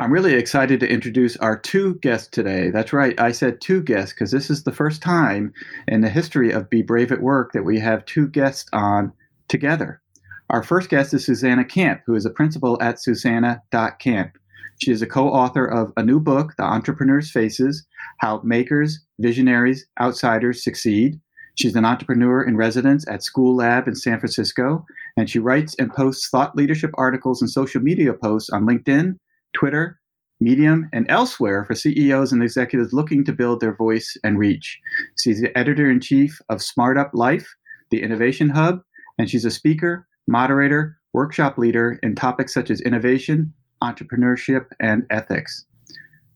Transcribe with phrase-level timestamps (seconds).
[0.00, 2.70] I'm really excited to introduce our two guests today.
[2.70, 5.52] That's right, I said two guests because this is the first time
[5.88, 9.12] in the history of Be Brave at Work that we have two guests on
[9.48, 10.00] together.
[10.48, 14.38] Our first guest is Susanna Camp, who is a principal at Susanna.camp.
[14.80, 17.86] She is a co author of a new book, The Entrepreneur's Faces
[18.20, 21.20] How Makers, Visionaries, Outsiders Succeed.
[21.56, 24.86] She's an entrepreneur in residence at Schoolab in San Francisco,
[25.18, 29.16] and she writes and posts thought leadership articles and social media posts on LinkedIn,
[29.52, 30.00] Twitter,
[30.40, 34.80] Medium, and elsewhere for CEOs and executives looking to build their voice and reach.
[35.18, 37.54] She's the editor in chief of Smart Up Life,
[37.90, 38.80] the Innovation Hub,
[39.18, 43.52] and she's a speaker, moderator, workshop leader in topics such as innovation,
[43.82, 45.66] entrepreneurship, and ethics.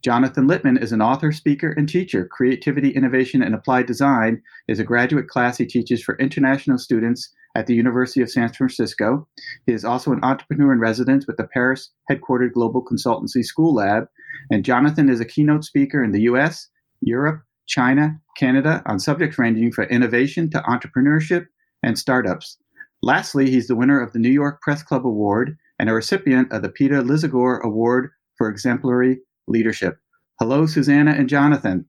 [0.02, 2.26] Jonathan Littman is an author, speaker, and teacher.
[2.26, 7.66] Creativity, Innovation, and Applied Design is a graduate class he teaches for international students at
[7.66, 9.26] the University of San Francisco.
[9.66, 14.08] He is also an entrepreneur in residence with the Paris headquartered Global Consultancy Schoolab.
[14.50, 16.68] And Jonathan is a keynote speaker in the US,
[17.00, 21.46] Europe, China, Canada on subjects ranging from innovation to entrepreneurship
[21.82, 22.58] and startups.
[23.02, 26.62] Lastly, he's the winner of the New York Press Club Award and a recipient of
[26.62, 29.98] the Peter Lisagor Award for Exemplary Leadership.
[30.40, 31.86] Hello, Susanna and Jonathan.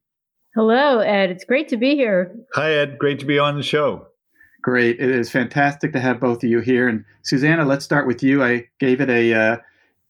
[0.54, 1.32] Hello, Ed.
[1.32, 2.36] It's great to be here.
[2.54, 2.98] Hi, Ed.
[2.98, 4.08] Great to be on the show.
[4.66, 5.00] Great.
[5.00, 6.88] It is fantastic to have both of you here.
[6.88, 8.44] And Susanna, let's start with you.
[8.44, 9.58] I gave it a uh,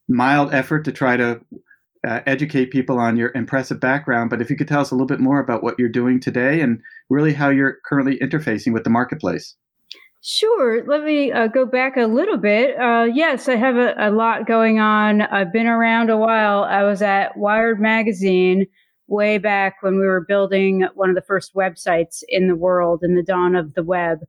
[0.08, 1.42] mild effort to try to
[2.08, 4.30] uh, educate people on your impressive background.
[4.30, 6.62] But if you could tell us a little bit more about what you're doing today
[6.62, 6.80] and
[7.10, 9.58] really how you're currently interfacing with the marketplace.
[10.22, 10.88] Sure.
[10.88, 12.80] Let me uh, go back a little bit.
[12.80, 15.24] Uh, yes, I have a, a, lot going on.
[15.24, 16.64] I've been around a while.
[16.64, 18.68] I was at Wired Magazine
[19.08, 23.16] way back when we were building one of the first websites in the world in
[23.16, 24.20] the dawn of the web.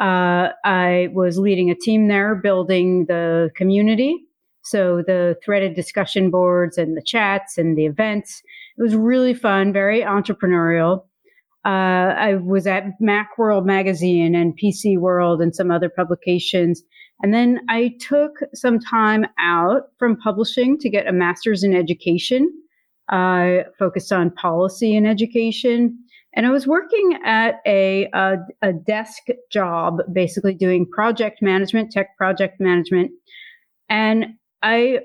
[0.00, 4.16] Uh, I was leading a team there building the community.
[4.62, 8.42] So the threaded discussion boards and the chats and the events.
[8.78, 11.04] It was really fun, very entrepreneurial.
[11.66, 16.82] Uh, I was at Macworld magazine and PC World and some other publications.
[17.22, 22.50] And then I took some time out from publishing to get a master's in education.
[23.10, 25.98] I focused on policy and education.
[26.34, 32.16] And I was working at a, a, a desk job, basically doing project management, tech
[32.16, 33.10] project management.
[33.88, 34.26] And
[34.62, 35.00] I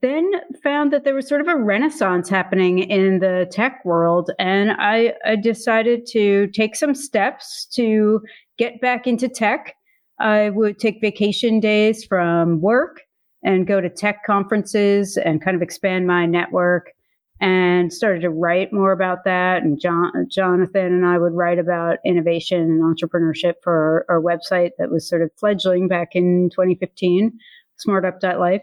[0.00, 0.30] then
[0.62, 4.30] found that there was sort of a renaissance happening in the tech world.
[4.38, 8.20] And I, I decided to take some steps to
[8.56, 9.74] get back into tech.
[10.20, 13.00] I would take vacation days from work
[13.42, 16.92] and go to tech conferences and kind of expand my network
[17.40, 19.62] and started to write more about that.
[19.62, 24.90] And John, Jonathan and I would write about innovation and entrepreneurship for our, website that
[24.90, 27.38] was sort of fledgling back in 2015,
[27.86, 28.62] smartup.life.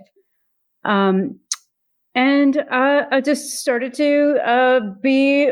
[0.83, 1.39] Um,
[2.13, 5.51] and uh, I just started to uh, be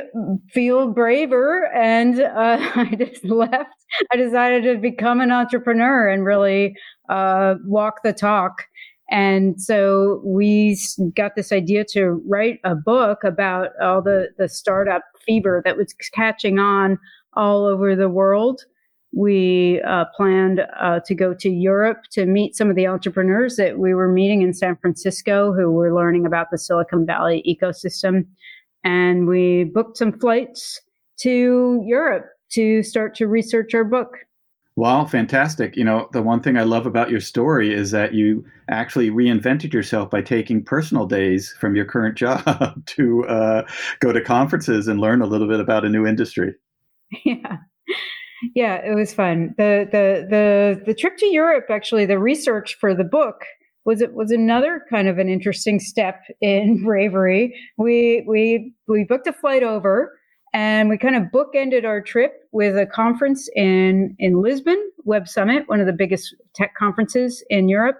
[0.50, 3.86] feel braver, and uh, I just left.
[4.12, 6.76] I decided to become an entrepreneur and really
[7.10, 8.66] uh, walk the talk.
[9.10, 10.78] And so we
[11.16, 15.94] got this idea to write a book about all the, the startup fever that was
[16.14, 16.98] catching on
[17.34, 18.62] all over the world.
[19.16, 23.78] We uh, planned uh, to go to Europe to meet some of the entrepreneurs that
[23.78, 28.26] we were meeting in San Francisco who were learning about the Silicon Valley ecosystem.
[28.84, 30.82] And we booked some flights
[31.20, 34.18] to Europe to start to research our book.
[34.76, 35.76] Well, fantastic.
[35.76, 39.72] You know, the one thing I love about your story is that you actually reinvented
[39.72, 43.64] yourself by taking personal days from your current job to uh,
[44.00, 46.56] go to conferences and learn a little bit about a new industry.
[47.24, 47.58] Yeah.
[48.56, 49.54] Yeah, it was fun.
[49.58, 53.46] The the the the trip to Europe actually the research for the book
[53.86, 57.56] was it was another kind of an interesting step in bravery.
[57.78, 60.18] We we we booked a flight over
[60.54, 65.64] and we kind of bookended our trip with a conference in in Lisbon, Web Summit,
[65.68, 67.98] one of the biggest tech conferences in Europe.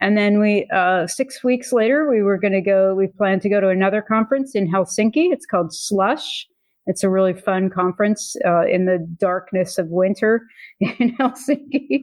[0.00, 2.94] And then we uh, six weeks later, we were going to go.
[2.94, 5.32] We planned to go to another conference in Helsinki.
[5.32, 6.46] It's called Slush.
[6.86, 10.42] It's a really fun conference uh, in the darkness of winter
[10.80, 12.02] in Helsinki.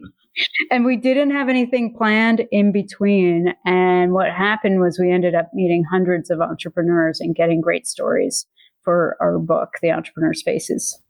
[0.70, 3.54] and we didn't have anything planned in between.
[3.66, 8.46] And what happened was we ended up meeting hundreds of entrepreneurs and getting great stories
[8.84, 11.00] for our book, The Entrepreneur's Faces.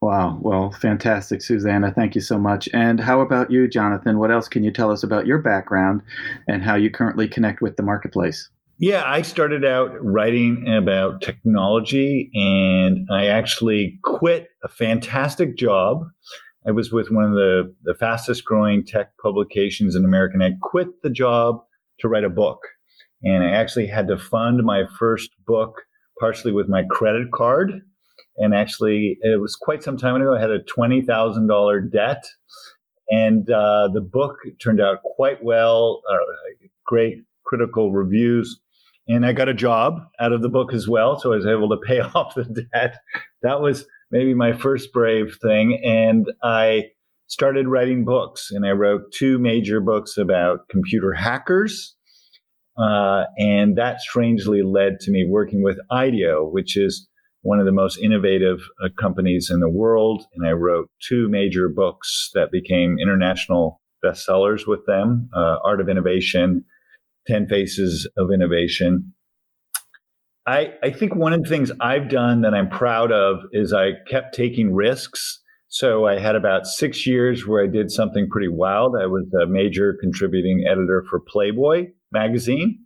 [0.00, 0.38] Wow.
[0.40, 1.92] Well, fantastic, Susanna.
[1.92, 2.68] Thank you so much.
[2.72, 4.18] And how about you, Jonathan?
[4.18, 6.02] What else can you tell us about your background
[6.46, 8.48] and how you currently connect with the marketplace?
[8.78, 16.04] Yeah, I started out writing about technology and I actually quit a fantastic job.
[16.64, 20.52] I was with one of the, the fastest growing tech publications in America and I
[20.62, 21.60] quit the job
[21.98, 22.60] to write a book.
[23.24, 25.82] And I actually had to fund my first book
[26.20, 27.80] partially with my credit card.
[28.36, 30.34] And actually, it was quite some time ago.
[30.34, 32.24] I had a $20,000 debt.
[33.10, 36.18] And uh, the book turned out quite well, uh,
[36.86, 38.60] great critical reviews.
[39.08, 41.18] And I got a job out of the book as well.
[41.18, 42.98] So I was able to pay off the debt.
[43.42, 45.80] That was maybe my first brave thing.
[45.84, 46.84] And I
[47.26, 48.50] started writing books.
[48.50, 51.96] And I wrote two major books about computer hackers
[52.78, 57.08] uh, and that strangely led to me working with IDEO, which is
[57.42, 60.24] one of the most innovative uh, companies in the world.
[60.34, 65.88] And I wrote two major books that became international bestsellers with them uh, Art of
[65.88, 66.64] Innovation,
[67.26, 69.12] 10 Faces of Innovation.
[70.46, 73.92] I, I think one of the things I've done that I'm proud of is I
[74.08, 75.42] kept taking risks.
[75.68, 78.94] So I had about six years where I did something pretty wild.
[79.00, 82.78] I was a major contributing editor for Playboy magazine,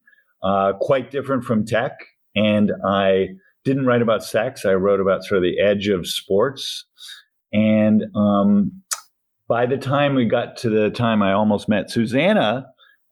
[0.42, 1.92] uh, quite different from tech.
[2.34, 3.28] And I
[3.64, 4.64] didn't write about sex.
[4.64, 6.84] I wrote about sort of the edge of sports.
[7.52, 8.82] And um,
[9.48, 12.66] by the time we got to the time I almost met Susanna,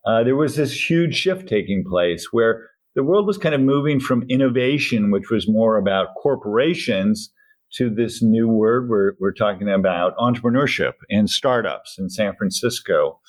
[0.05, 4.01] uh, there was this huge shift taking place where the world was kind of moving
[4.01, 7.31] from innovation, which was more about corporations,
[7.73, 13.19] to this new word we're, we're talking about entrepreneurship and startups in San Francisco.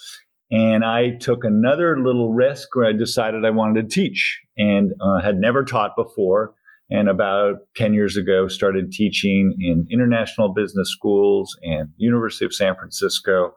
[0.51, 5.21] And I took another little risk where I decided I wanted to teach and uh,
[5.21, 6.55] had never taught before.
[6.91, 12.75] And about 10 years ago, started teaching in international business schools and University of San
[12.75, 13.55] Francisco.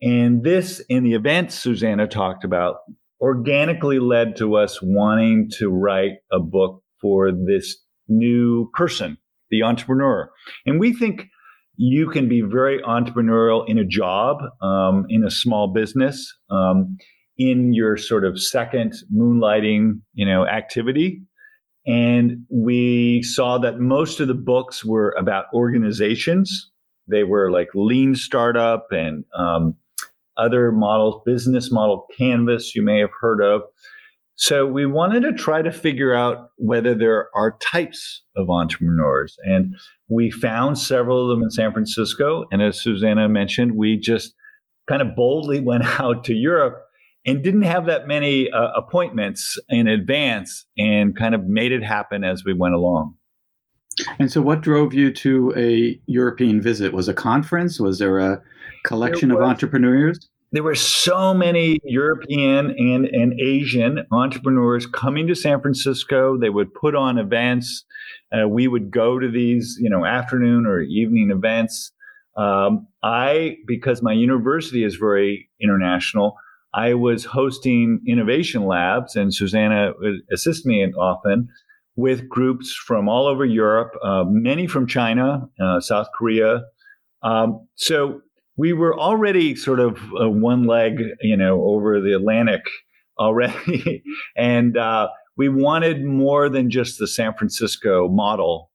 [0.00, 2.76] And this, in the events Susanna talked about,
[3.20, 7.76] organically led to us wanting to write a book for this
[8.08, 9.18] new person,
[9.50, 10.30] the entrepreneur.
[10.66, 11.28] And we think
[11.76, 16.98] you can be very entrepreneurial in a job, um, in a small business, um,
[17.38, 21.22] in your sort of second moonlighting, you know, activity.
[21.86, 26.70] And we saw that most of the books were about organizations.
[27.08, 29.74] They were like lean startup and um,
[30.36, 33.62] other models, business model canvas you may have heard of.
[34.40, 39.36] So we wanted to try to figure out whether there are types of entrepreneurs.
[39.44, 39.74] And
[40.08, 42.46] we found several of them in San Francisco.
[42.50, 44.34] And as Susanna mentioned, we just
[44.88, 46.82] kind of boldly went out to Europe
[47.26, 52.24] and didn't have that many uh, appointments in advance and kind of made it happen
[52.24, 53.16] as we went along.
[54.18, 56.94] And so, what drove you to a European visit?
[56.94, 57.78] Was a conference?
[57.78, 58.40] Was there a
[58.86, 60.29] collection there was, of entrepreneurs?
[60.52, 66.36] There were so many European and, and Asian entrepreneurs coming to San Francisco.
[66.36, 67.84] They would put on events.
[68.32, 71.92] Uh, we would go to these, you know, afternoon or evening events.
[72.36, 76.36] Um, I, because my university is very international,
[76.72, 81.48] I was hosting innovation labs, and Susanna would assist me often
[81.96, 86.62] with groups from all over Europe, uh, many from China, uh, South Korea.
[87.22, 88.22] Um, so
[88.60, 92.60] we were already sort of uh, one leg, you know, over the Atlantic
[93.18, 94.02] already,
[94.36, 98.70] and uh, we wanted more than just the San Francisco model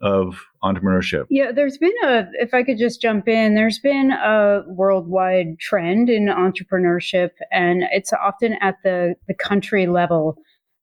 [0.00, 1.26] of entrepreneurship.
[1.28, 6.08] Yeah, there's been a, if I could just jump in, there's been a worldwide trend
[6.08, 10.38] in entrepreneurship, and it's often at the the country level.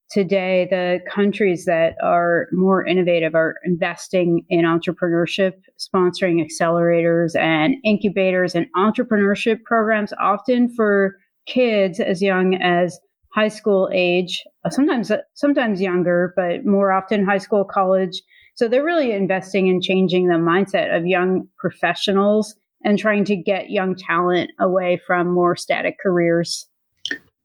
[0.10, 8.56] Today the countries that are more innovative are investing in entrepreneurship, sponsoring accelerators and incubators
[8.56, 13.00] and entrepreneurship programs, often for kids as young as
[13.34, 18.22] high school age, uh, sometimes uh, sometimes younger, but more often high school, college.
[18.56, 23.72] So they're really investing in changing the mindset of young professionals and trying to get
[23.72, 26.70] young talent away from more static careers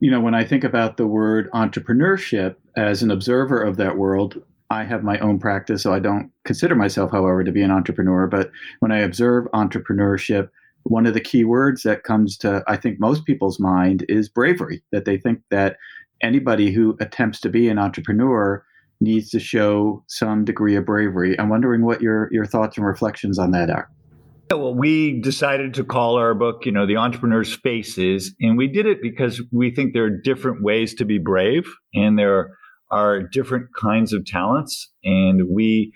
[0.01, 4.43] you know, when I think about the word entrepreneurship as an observer of that world,
[4.71, 8.27] I have my own practice, so I don't consider myself, however, to be an entrepreneur.
[8.27, 10.49] But when I observe entrepreneurship,
[10.85, 14.83] one of the key words that comes to, I think, most people's mind is bravery,
[14.93, 15.77] that they think that
[16.23, 18.65] anybody who attempts to be an entrepreneur
[19.03, 21.39] needs to show some degree of bravery.
[21.39, 23.91] I'm wondering what your, your thoughts and reflections on that are.
[24.51, 28.35] Well, we decided to call our book, you know, The Entrepreneur's Faces.
[28.41, 32.19] And we did it because we think there are different ways to be brave and
[32.19, 32.57] there
[32.91, 34.93] are different kinds of talents.
[35.05, 35.93] And we,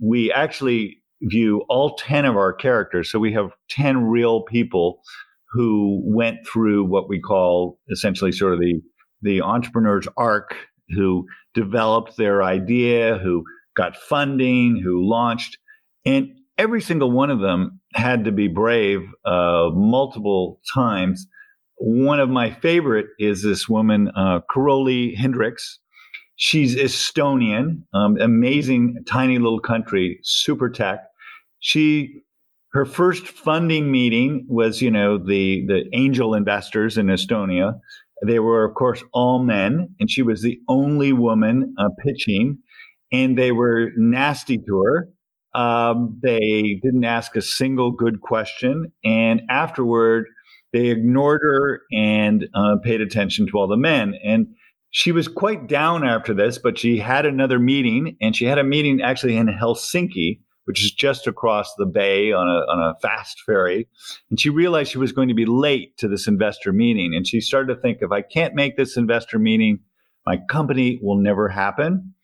[0.00, 3.10] we actually view all 10 of our characters.
[3.10, 5.00] So we have 10 real people
[5.52, 8.80] who went through what we call essentially sort of the,
[9.20, 10.54] the entrepreneur's arc,
[10.90, 13.44] who developed their idea, who
[13.76, 15.58] got funding, who launched.
[16.06, 21.26] And every single one of them had to be brave uh, multiple times.
[21.76, 25.78] One of my favorite is this woman, uh, Karoli Hindriks.
[26.36, 31.00] She's Estonian, um, amazing, tiny little country, super tech.
[31.60, 32.22] She,
[32.72, 37.78] her first funding meeting was, you know, the the angel investors in Estonia.
[38.24, 42.58] They were, of course, all men, and she was the only woman uh, pitching,
[43.12, 45.08] and they were nasty to her
[45.54, 48.92] um, they didn't ask a single good question.
[49.04, 50.26] And afterward,
[50.72, 54.14] they ignored her and uh, paid attention to all the men.
[54.24, 54.48] And
[54.90, 58.64] she was quite down after this, but she had another meeting, and she had a
[58.64, 63.40] meeting actually in Helsinki, which is just across the bay on a, on a fast
[63.46, 63.88] ferry.
[64.30, 67.14] And she realized she was going to be late to this investor meeting.
[67.14, 69.80] And she started to think if I can't make this investor meeting,
[70.26, 72.14] my company will never happen.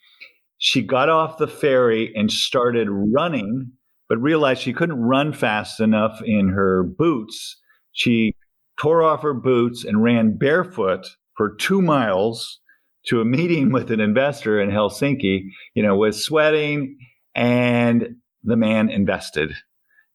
[0.65, 3.71] She got off the ferry and started running,
[4.09, 7.61] but realized she couldn't run fast enough in her boots.
[7.93, 8.35] She
[8.81, 11.07] tore off her boots and ran barefoot
[11.37, 12.61] for two miles
[13.09, 16.97] to a meeting with an investor in Helsinki, you know, was sweating.
[17.35, 19.53] And the man invested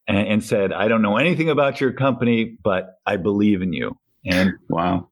[0.07, 3.95] and, and said, I don't know anything about your company, but I believe in you.
[4.25, 5.11] And wow.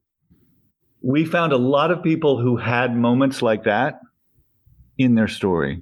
[1.04, 4.00] We found a lot of people who had moments like that
[4.98, 5.82] in their story.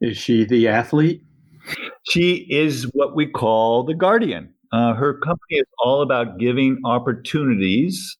[0.00, 1.22] Is she the athlete?
[2.08, 4.54] She is what we call the guardian.
[4.72, 8.16] Uh, her company is all about giving opportunities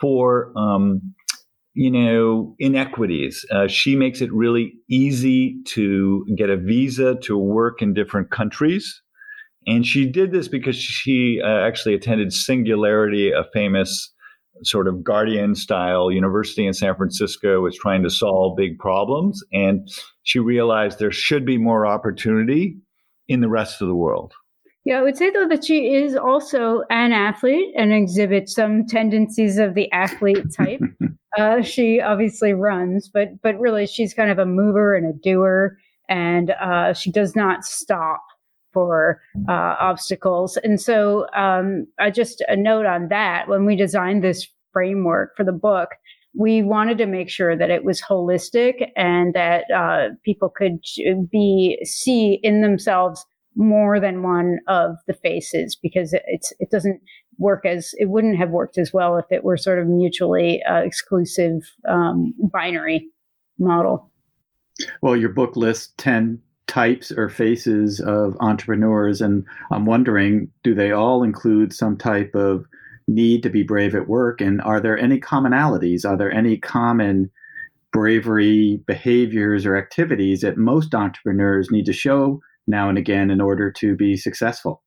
[0.00, 1.14] for, um,
[1.74, 3.44] you know, inequities.
[3.50, 9.02] Uh, she makes it really easy to get a visa to work in different countries.
[9.66, 14.12] And she did this because she uh, actually attended Singularity, a famous
[14.62, 19.42] sort of guardian style university in San Francisco was trying to solve big problems.
[19.52, 19.88] And
[20.22, 22.76] she realized there should be more opportunity
[23.28, 24.32] in the rest of the world.
[24.84, 29.58] Yeah, I would say though that she is also an athlete and exhibits some tendencies
[29.58, 30.80] of the athlete type.
[31.36, 35.76] uh, she obviously runs, but but really she's kind of a mover and a doer,
[36.08, 38.22] and uh, she does not stop
[38.72, 40.56] for uh, obstacles.
[40.58, 45.44] And so, um, I just a note on that when we designed this framework for
[45.44, 45.90] the book,
[46.34, 50.80] we wanted to make sure that it was holistic and that uh, people could
[51.30, 53.24] be see in themselves
[53.56, 57.00] more than one of the faces because it's it doesn't
[57.38, 60.78] work as it wouldn't have worked as well if it were sort of mutually uh,
[60.78, 63.08] exclusive um, binary
[63.58, 64.10] model.
[65.02, 69.20] Well, your book lists ten types or faces of entrepreneurs.
[69.20, 72.66] And I'm wondering, do they all include some type of
[73.08, 74.40] need to be brave at work?
[74.40, 76.08] And are there any commonalities?
[76.08, 77.30] Are there any common
[77.90, 83.72] bravery behaviors or activities that most entrepreneurs need to show now and again in order
[83.72, 84.82] to be successful?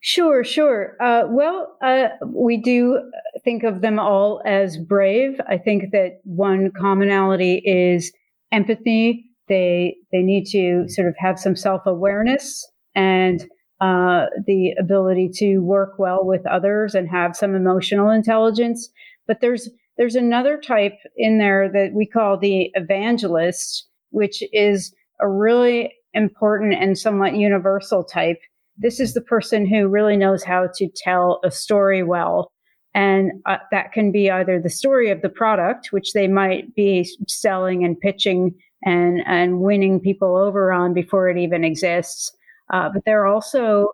[0.00, 0.94] Sure, sure.
[1.00, 3.00] Uh, well, uh, we do
[3.42, 5.40] think of them all as brave.
[5.48, 8.12] I think that one commonality is
[8.52, 13.46] empathy they they need to sort of have some self awareness and
[13.80, 18.88] uh, the ability to work well with others and have some emotional intelligence.
[19.26, 25.28] But there's there's another type in there that we call the evangelist, which is a
[25.28, 28.38] really important and somewhat universal type.
[28.76, 32.50] This is the person who really knows how to tell a story well
[32.94, 37.08] And uh, that can be either the story of the product, which they might be
[37.26, 42.32] selling and pitching and, and winning people over on before it even exists.
[42.72, 43.88] Uh, but they're also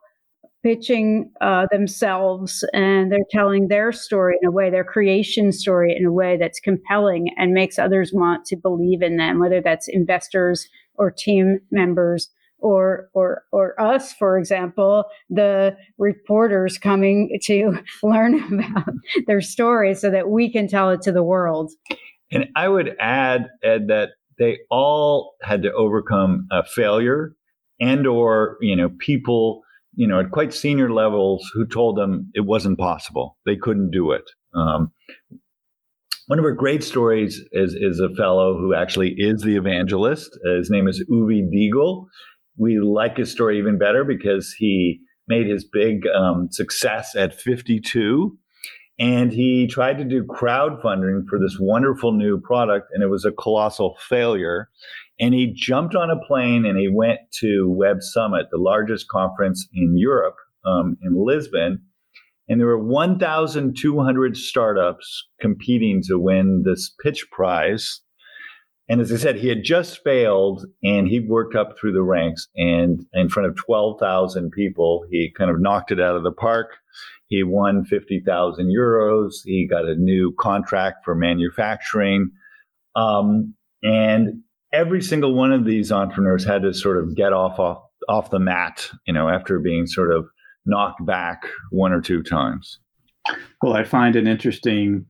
[0.63, 6.05] pitching uh, themselves and they're telling their story in a way, their creation story in
[6.05, 10.69] a way that's compelling and makes others want to believe in them, whether that's investors
[10.95, 12.29] or team members
[12.59, 18.93] or or or us, for example, the reporters coming to learn about
[19.27, 21.73] their story so that we can tell it to the world.
[22.31, 27.35] And I would add, Ed, that they all had to overcome a failure
[27.79, 29.63] and or you know people
[29.95, 33.39] you know at quite senior levels who told them it wasn't possible.
[33.47, 34.25] They couldn't do it.
[34.53, 34.91] Um,
[36.27, 40.31] one of our great stories is, is a fellow who actually is the evangelist.
[40.45, 42.07] His name is Uwe Diegel
[42.61, 48.37] we like his story even better because he made his big um, success at 52
[49.01, 53.33] and he tried to do crowdfunding for this wonderful new product and it was a
[53.33, 54.69] colossal failure.
[55.19, 59.67] And he jumped on a plane and he went to web summit the largest conference
[59.73, 61.81] in europe um, in lisbon.
[62.49, 68.03] And there were 1200 startups competing to win this pitch prize
[68.91, 72.49] and as I said, he had just failed and he worked up through the ranks.
[72.57, 76.73] And in front of 12,000 people, he kind of knocked it out of the park.
[77.29, 79.35] He won 50,000 euros.
[79.45, 82.33] He got a new contract for manufacturing.
[82.97, 83.55] Um,
[83.85, 84.43] and
[84.73, 88.41] every single one of these entrepreneurs had to sort of get off, off, off the
[88.41, 90.27] mat, you know, after being sort of
[90.67, 92.81] knocked back one or two times.
[93.63, 95.07] Well, I find an interesting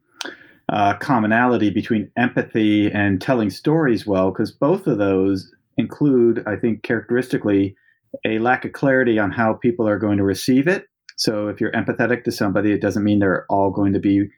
[0.71, 6.83] uh, commonality between empathy and telling stories well, because both of those include, I think,
[6.83, 7.75] characteristically,
[8.25, 10.87] a lack of clarity on how people are going to receive it.
[11.17, 14.29] So if you're empathetic to somebody, it doesn't mean they're all going to be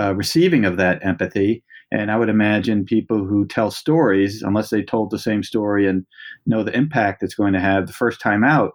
[0.00, 1.62] uh, receiving of that empathy.
[1.90, 6.06] And I would imagine people who tell stories, unless they told the same story and
[6.46, 8.72] know the impact it's going to have the first time out,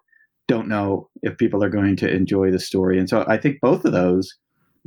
[0.47, 2.99] don't know if people are going to enjoy the story.
[2.99, 4.37] And so I think both of those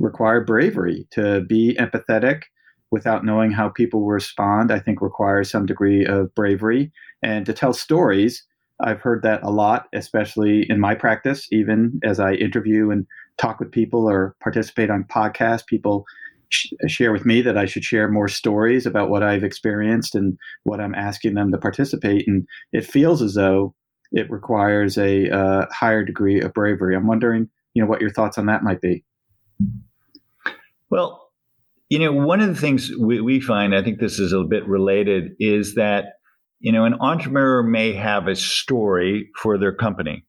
[0.01, 2.43] require bravery to be empathetic
[2.91, 4.71] without knowing how people respond.
[4.71, 6.91] I think requires some degree of bravery
[7.23, 8.45] and to tell stories.
[8.81, 13.05] I've heard that a lot, especially in my practice, even as I interview and
[13.37, 15.65] talk with people or participate on podcasts.
[15.65, 16.05] People
[16.49, 20.37] sh- share with me that I should share more stories about what I've experienced and
[20.63, 22.27] what I'm asking them to participate.
[22.27, 23.75] And it feels as though
[24.11, 26.95] it requires a uh, higher degree of bravery.
[26.95, 29.05] I'm wondering, you know, what your thoughts on that might be.
[30.91, 31.29] Well,
[31.89, 34.67] you know, one of the things we, we find, I think this is a bit
[34.67, 36.05] related, is that,
[36.59, 40.25] you know, an entrepreneur may have a story for their company.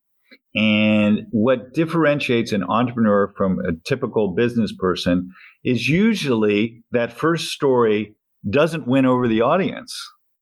[0.55, 5.31] And what differentiates an entrepreneur from a typical business person
[5.65, 8.15] is usually that first story
[8.49, 9.97] doesn't win over the audience.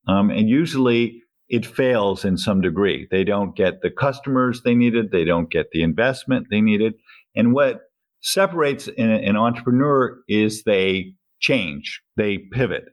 [0.09, 3.07] Um, and usually it fails in some degree.
[3.11, 6.95] They don't get the customers they needed, they don't get the investment they needed.
[7.35, 7.83] And what
[8.23, 12.85] separates an, an entrepreneur is they change, they pivot,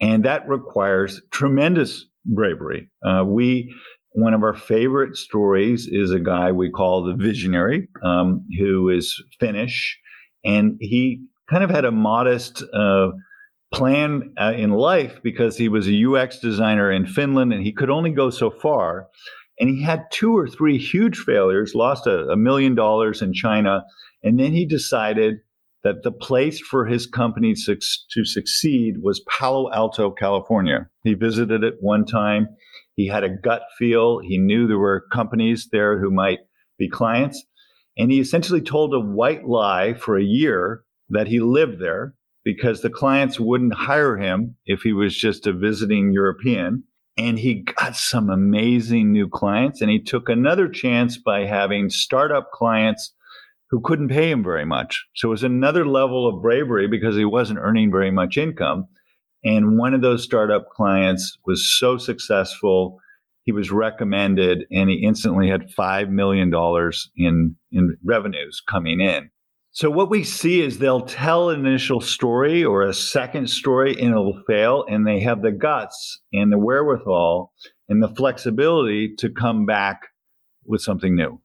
[0.00, 2.88] and that requires tremendous bravery.
[3.04, 3.74] Uh, we
[4.14, 9.22] one of our favorite stories is a guy we call the visionary, um, who is
[9.40, 9.98] Finnish,
[10.44, 13.08] and he kind of had a modest uh,
[13.72, 17.90] plan uh, in life because he was a UX designer in Finland, and he could
[17.90, 19.08] only go so far.
[19.58, 23.84] And he had two or three huge failures, lost a, a million dollars in China,
[24.22, 25.36] and then he decided
[25.84, 30.88] that the place for his company to succeed was Palo Alto, California.
[31.02, 32.48] He visited it one time.
[32.94, 34.20] He had a gut feel.
[34.20, 36.38] He knew there were companies there who might
[36.78, 37.42] be clients.
[37.98, 42.80] And he essentially told a white lie for a year that he lived there because
[42.80, 46.84] the clients wouldn't hire him if he was just a visiting European.
[47.18, 49.80] And he got some amazing new clients.
[49.80, 53.12] And he took another chance by having startup clients
[53.72, 55.06] who couldn't pay him very much.
[55.16, 58.86] So it was another level of bravery because he wasn't earning very much income.
[59.42, 63.00] And one of those startup clients was so successful,
[63.44, 66.52] he was recommended and he instantly had $5 million
[67.16, 69.30] in, in revenues coming in.
[69.70, 74.10] So what we see is they'll tell an initial story or a second story and
[74.10, 77.50] it'll fail and they have the guts and the wherewithal
[77.88, 80.02] and the flexibility to come back
[80.66, 81.41] with something new.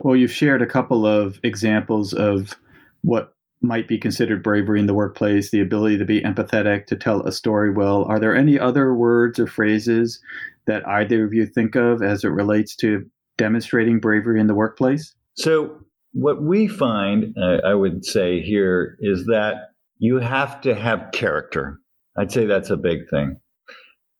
[0.00, 2.54] Well, you've shared a couple of examples of
[3.02, 7.22] what might be considered bravery in the workplace, the ability to be empathetic, to tell
[7.22, 8.04] a story well.
[8.04, 10.20] Are there any other words or phrases
[10.66, 13.04] that either of you think of as it relates to
[13.36, 15.14] demonstrating bravery in the workplace?
[15.34, 15.78] So,
[16.12, 21.78] what we find, uh, I would say here, is that you have to have character.
[22.16, 23.36] I'd say that's a big thing.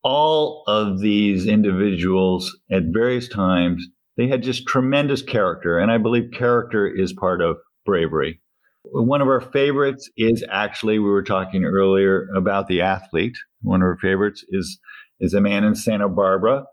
[0.03, 3.87] All of these individuals at various times,
[4.17, 5.79] they had just tremendous character.
[5.79, 8.41] And I believe character is part of bravery.
[8.85, 13.37] One of our favorites is actually, we were talking earlier about the athlete.
[13.63, 14.79] One of our favorites is,
[15.19, 16.65] is a man in Santa Barbara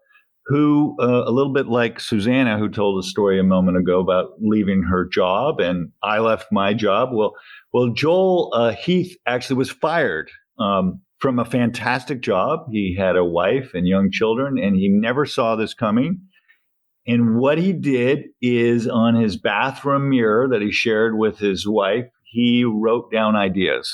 [0.45, 4.31] who, uh, a little bit like Susanna, who told a story a moment ago about
[4.39, 7.09] leaving her job, and I left my job.
[7.13, 7.33] Well,
[7.73, 10.29] well, Joel uh, Heath actually was fired
[10.59, 12.65] um, from a fantastic job.
[12.71, 16.19] He had a wife and young children, and he never saw this coming.
[17.05, 22.05] And what he did is on his bathroom mirror that he shared with his wife,
[22.23, 23.93] he wrote down ideas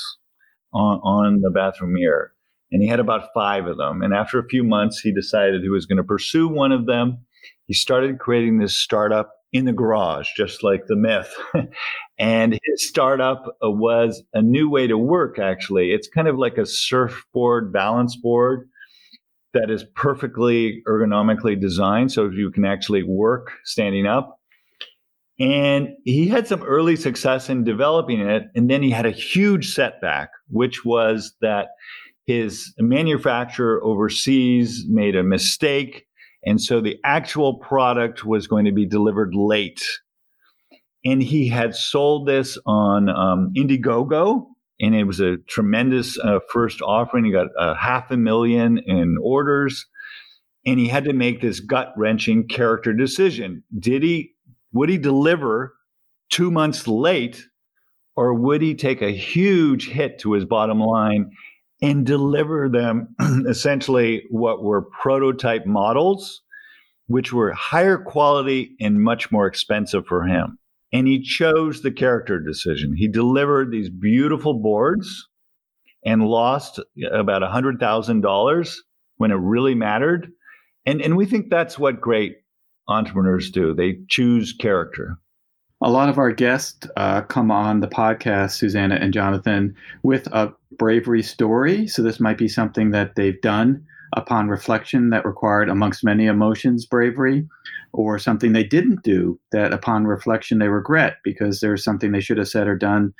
[0.72, 2.32] on, on the bathroom mirror
[2.72, 4.02] and he had about five of them.
[4.02, 7.18] And after a few months, he decided he was going to pursue one of them.
[7.66, 11.34] He started creating this startup in the garage, just like the myth.
[12.18, 15.90] and his startup uh, was a new way to work, actually.
[15.90, 18.68] It's kind of like a surfboard balance board
[19.54, 24.38] that is perfectly ergonomically designed so you can actually work standing up.
[25.40, 28.44] And he had some early success in developing it.
[28.54, 31.68] And then he had a huge setback, which was that
[32.26, 36.06] his manufacturer overseas made a mistake.
[36.44, 39.82] And so the actual product was going to be delivered late.
[41.04, 44.46] And he had sold this on um, Indiegogo,
[44.80, 47.24] and it was a tremendous uh, first offering.
[47.24, 49.86] He got a half a million in orders,
[50.66, 53.62] and he had to make this gut wrenching character decision.
[53.78, 54.32] Did he,
[54.72, 55.74] would he deliver
[56.30, 57.44] two months late,
[58.16, 61.30] or would he take a huge hit to his bottom line
[61.82, 63.14] and deliver them
[63.48, 66.42] essentially what were prototype models,
[67.06, 70.58] which were higher quality and much more expensive for him.
[70.92, 72.94] And he chose the character decision.
[72.96, 75.28] He delivered these beautiful boards
[76.04, 76.80] and lost
[77.12, 78.76] about $100,000
[79.18, 80.32] when it really mattered.
[80.86, 82.38] And, and we think that's what great
[82.88, 83.74] entrepreneurs do.
[83.74, 85.18] They choose character.
[85.82, 90.52] A lot of our guests uh, come on the podcast, Susanna and Jonathan, with a
[90.78, 91.86] bravery story.
[91.86, 96.86] So this might be something that they've done upon reflection that required, amongst many emotions,
[96.86, 97.46] bravery,
[97.92, 102.38] or something they didn't do that upon reflection they regret because there's something they should
[102.38, 103.12] have said or done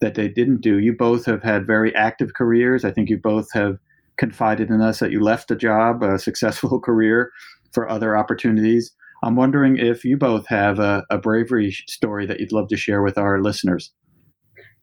[0.00, 0.78] that they didn't do.
[0.78, 2.84] You both have had very active careers.
[2.84, 3.78] I think you both have
[4.16, 7.30] confided in us that you left a job, a successful career
[7.72, 8.92] for other opportunities.
[9.22, 13.02] I'm wondering if you both have a, a bravery story that you'd love to share
[13.02, 13.92] with our listeners.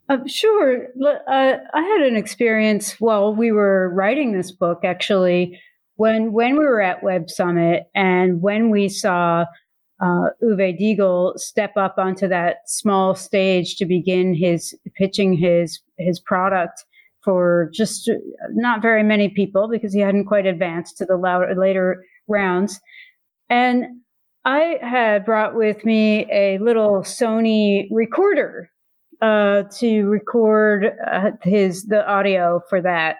[0.08, 0.88] Uh, sure.
[1.04, 5.60] Uh, I had an experience while we were writing this book, actually,
[5.96, 9.46] when when we were at Web Summit and when we saw
[10.02, 16.20] uh, Uwe Diegel step up onto that small stage to begin his pitching his his
[16.20, 16.86] product
[17.24, 18.12] for just
[18.52, 21.18] not very many people because he hadn't quite advanced to the
[21.58, 22.80] later rounds,
[23.50, 23.86] and
[24.44, 28.70] I had brought with me a little Sony recorder
[29.21, 33.17] uh, to record uh, his the audio for that.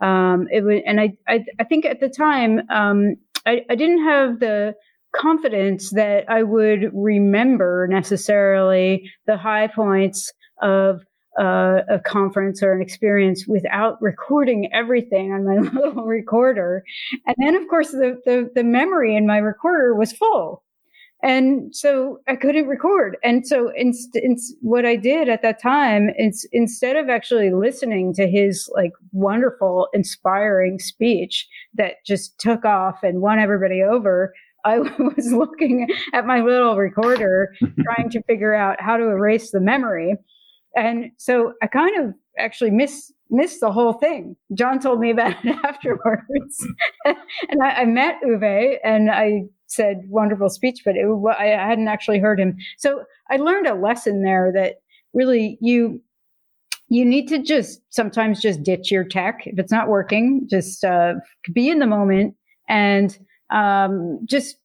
[0.00, 4.04] Um, it was, and I, I, I think at the time um, I, I didn't
[4.04, 4.74] have the
[5.14, 11.00] confidence that I would remember necessarily the high points of
[11.38, 16.82] uh, a conference or an experience without recording everything on my little recorder.
[17.26, 20.62] And then, of course, the, the, the memory in my recorder was full.
[21.22, 23.16] And so I couldn't record.
[23.24, 28.12] And so inst- inst- what I did at that time is instead of actually listening
[28.14, 34.78] to his like wonderful, inspiring speech that just took off and won everybody over, I
[34.98, 40.16] was looking at my little recorder, trying to figure out how to erase the memory.
[40.76, 44.36] And so I kind of actually miss missed the whole thing.
[44.54, 46.66] John told me about it afterwards,
[47.04, 51.06] and I, I, met Uwe, and I said wonderful speech, but it,
[51.38, 52.56] I hadn't actually heard him.
[52.78, 54.76] So I learned a lesson there that
[55.12, 56.00] really you
[56.88, 60.46] you need to just sometimes just ditch your tech if it's not working.
[60.48, 61.14] Just uh,
[61.52, 62.36] be in the moment
[62.68, 63.18] and
[63.50, 64.56] um, just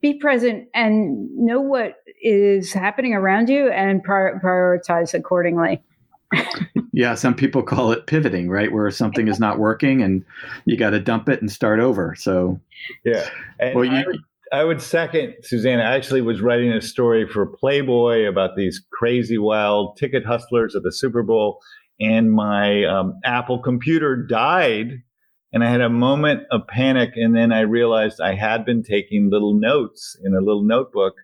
[0.00, 5.82] be present and know what is happening around you and prior- prioritize accordingly.
[6.92, 8.72] Yeah, some people call it pivoting, right?
[8.72, 10.24] Where something is not working and
[10.64, 12.14] you got to dump it and start over.
[12.16, 12.60] So,
[13.04, 13.28] yeah.
[13.58, 14.20] And well, you, I, would,
[14.52, 15.82] I would second Susanna.
[15.82, 20.82] I actually was writing a story for Playboy about these crazy, wild ticket hustlers at
[20.82, 21.60] the Super Bowl,
[22.00, 25.02] and my um, Apple computer died
[25.54, 27.12] and I had a moment of panic.
[27.14, 31.14] And then I realized I had been taking little notes in a little notebook.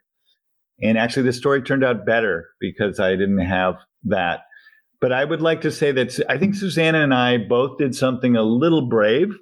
[0.81, 4.45] And actually, the story turned out better because I didn't have that.
[5.01, 8.37] But I would like to say that I think Susanna and I both did something
[8.37, 9.33] a little brave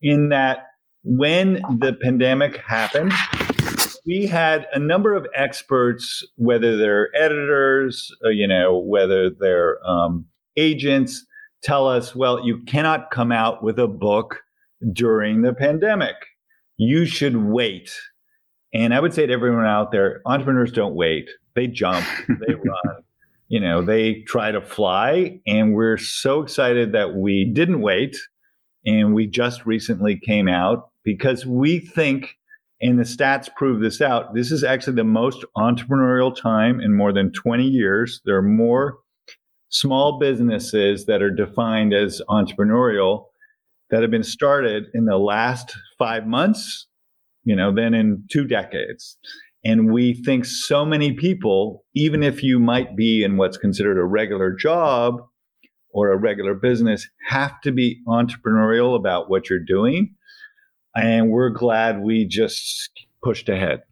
[0.00, 0.66] in that
[1.04, 3.12] when the pandemic happened,
[4.06, 10.26] we had a number of experts, whether they're editors, uh, you know, whether they're um,
[10.56, 11.24] agents,
[11.62, 14.40] tell us, well, you cannot come out with a book
[14.92, 16.16] during the pandemic.
[16.76, 17.92] You should wait.
[18.74, 21.28] And I would say to everyone out there, entrepreneurs don't wait.
[21.54, 23.04] They jump, they run,
[23.52, 25.38] you know, they try to fly.
[25.46, 28.16] And we're so excited that we didn't wait.
[28.86, 32.36] And we just recently came out because we think
[32.80, 34.34] and the stats prove this out.
[34.34, 38.22] This is actually the most entrepreneurial time in more than 20 years.
[38.24, 38.98] There are more
[39.68, 43.26] small businesses that are defined as entrepreneurial
[43.90, 46.88] that have been started in the last five months,
[47.44, 49.18] you know, than in two decades.
[49.64, 54.04] And we think so many people, even if you might be in what's considered a
[54.04, 55.22] regular job
[55.90, 60.14] or a regular business, have to be entrepreneurial about what you're doing
[60.94, 62.90] and we're glad we just
[63.22, 63.82] pushed ahead.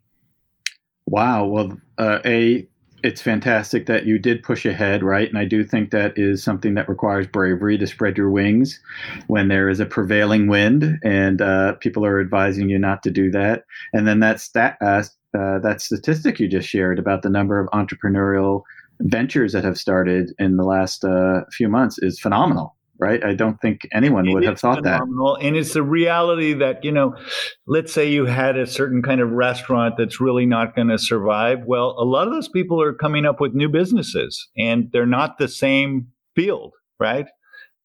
[1.07, 1.47] Wow.
[1.47, 2.67] Well, uh, a
[3.03, 5.27] it's fantastic that you did push ahead, right?
[5.27, 8.79] And I do think that is something that requires bravery to spread your wings
[9.27, 13.31] when there is a prevailing wind and uh, people are advising you not to do
[13.31, 13.65] that.
[13.95, 15.05] And then that stat, uh,
[15.39, 18.63] uh, that statistic you just shared about the number of entrepreneurial
[19.01, 23.25] ventures that have started in the last uh, few months is phenomenal right?
[23.25, 25.37] I don't think anyone it would have thought phenomenal.
[25.37, 25.47] that.
[25.47, 27.17] And it's the reality that, you know,
[27.67, 31.65] let's say you had a certain kind of restaurant that's really not going to survive.
[31.65, 35.39] Well, a lot of those people are coming up with new businesses and they're not
[35.39, 37.27] the same field, right?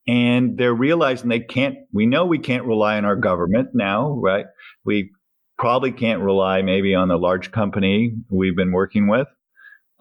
[0.05, 4.45] And they're realizing they can't, we know we can't rely on our government now, right?
[4.83, 5.11] We
[5.57, 9.27] probably can't rely maybe on the large company we've been working with.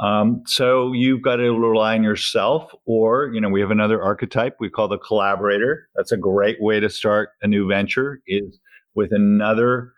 [0.01, 4.57] Um, so you've got to rely on yourself, or you know, we have another archetype
[4.59, 5.89] we call the collaborator.
[5.95, 8.21] That's a great way to start a new venture.
[8.27, 8.59] Is
[8.95, 9.93] with another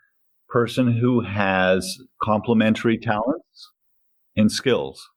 [0.49, 3.71] person who has complementary talents
[4.35, 5.09] and skills.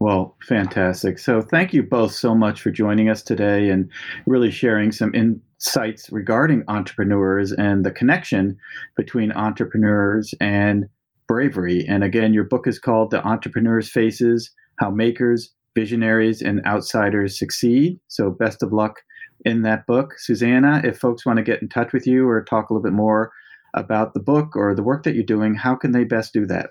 [0.00, 1.18] Well, fantastic.
[1.18, 3.88] So, thank you both so much for joining us today and
[4.26, 5.14] really sharing some
[5.56, 8.56] insights regarding entrepreneurs and the connection
[8.96, 10.86] between entrepreneurs and
[11.26, 11.84] bravery.
[11.88, 17.98] And again, your book is called The Entrepreneur's Faces How Makers, Visionaries, and Outsiders Succeed.
[18.08, 19.00] So, best of luck
[19.44, 20.14] in that book.
[20.18, 22.92] Susanna, if folks want to get in touch with you or talk a little bit
[22.92, 23.32] more
[23.74, 26.70] about the book or the work that you're doing, how can they best do that?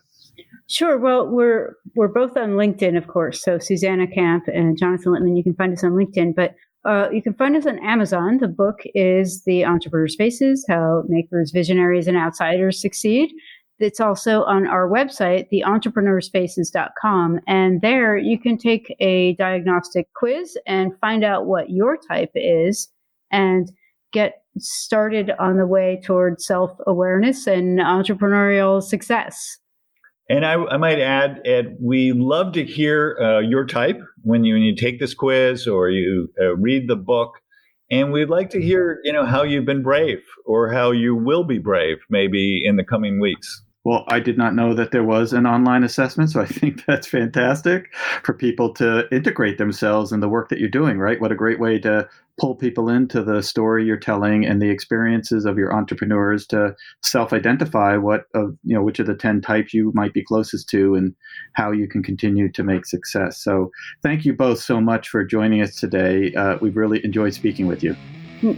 [0.67, 0.97] Sure.
[0.97, 3.43] Well, we're we're both on LinkedIn, of course.
[3.43, 6.33] So Susanna Camp and Jonathan Littman, you can find us on LinkedIn.
[6.35, 8.39] But uh, you can find us on Amazon.
[8.39, 13.31] The book is The Entrepreneur's Faces: How Makers, Visionaries, and Outsiders Succeed.
[13.79, 17.39] It's also on our website, theentrepreneursfaces.com.
[17.47, 22.89] And there you can take a diagnostic quiz and find out what your type is
[23.31, 23.71] and
[24.11, 29.57] get started on the way towards self awareness and entrepreneurial success.
[30.29, 34.53] And I, I, might add, Ed, we love to hear uh, your type when you,
[34.53, 37.39] when you take this quiz or you uh, read the book.
[37.91, 41.43] And we'd like to hear, you know, how you've been brave or how you will
[41.43, 43.63] be brave maybe in the coming weeks.
[43.85, 47.07] Well, I did not know that there was an online assessment, so I think that's
[47.07, 47.93] fantastic
[48.23, 51.19] for people to integrate themselves in the work that you're doing, right?
[51.19, 52.07] What a great way to
[52.39, 57.95] pull people into the story you're telling and the experiences of your entrepreneurs to self-identify
[57.95, 61.13] what of you know which of the 10 types you might be closest to and
[61.53, 63.37] how you can continue to make success.
[63.37, 66.33] So, thank you both so much for joining us today.
[66.33, 67.95] Uh, we've really enjoyed speaking with you.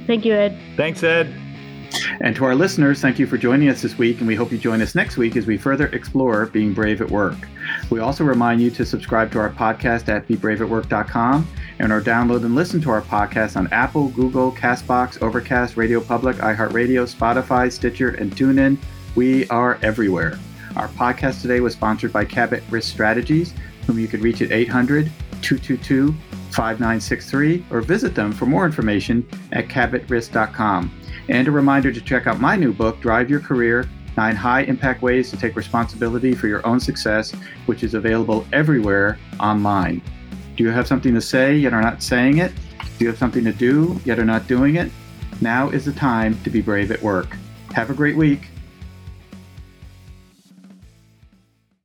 [0.07, 0.57] Thank you, Ed.
[0.77, 1.44] Thanks, Ed.
[2.21, 4.57] And to our listeners, thank you for joining us this week, and we hope you
[4.57, 7.35] join us next week as we further explore being brave at work.
[7.89, 11.47] We also remind you to subscribe to our podcast at bebraveatwork.com
[11.79, 16.37] and or download and listen to our podcast on Apple, Google, Castbox, Overcast, Radio Public,
[16.37, 18.77] iHeartRadio, Spotify, Stitcher, and TuneIn.
[19.15, 20.39] We are everywhere.
[20.75, 23.53] Our podcast today was sponsored by Cabot Risk Strategies,
[23.87, 26.13] whom you can reach at 800 222
[26.51, 30.91] 5963 or visit them for more information at cabotrisk.com.
[31.29, 35.01] And a reminder to check out my new book, Drive Your Career Nine High Impact
[35.01, 37.33] Ways to Take Responsibility for Your Own Success,
[37.65, 40.01] which is available everywhere online.
[40.55, 42.53] Do you have something to say yet are not saying it?
[42.97, 44.89] Do you have something to do yet are not doing it?
[45.41, 47.35] Now is the time to be brave at work.
[47.73, 48.47] Have a great week.